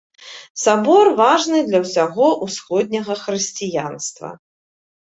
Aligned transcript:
Сабор 0.61 1.05
важны 1.19 1.59
для 1.67 1.83
ўсяго 1.83 2.27
ўсходняга 2.49 3.13
хрысціянства. 3.25 4.37